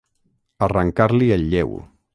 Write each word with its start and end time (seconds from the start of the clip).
Arrancar-li 0.69 1.31
el 1.37 1.47
lleu. 1.53 1.81